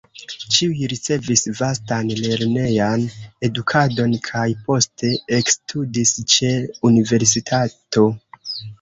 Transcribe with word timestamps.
Ĉiuj 0.53 0.87
ricevis 0.93 1.43
vastan 1.59 2.09
lernejan 2.21 3.05
edukadon 3.49 4.17
kaj 4.31 4.49
poste 4.65 5.15
ekstudis 5.41 6.19
ĉe 6.37 6.53
universitato. 6.93 8.13